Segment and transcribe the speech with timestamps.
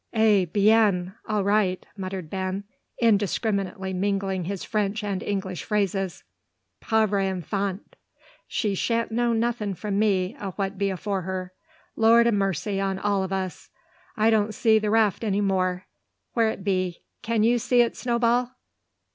[0.13, 1.13] "Eh bien!
[1.27, 2.63] all right!" muttered Ben,
[2.99, 6.23] indiscriminately mingling his French and English phrases.
[6.79, 7.95] "Pauvre enfant!
[8.47, 11.53] She shan't know nothin' from me o' what be afore her.
[11.95, 13.69] Lord a marcy on all o' us!
[14.17, 15.85] I don't see the raft any more!
[16.33, 16.95] Whar be it?
[17.21, 18.49] Can you see it, Snowball?"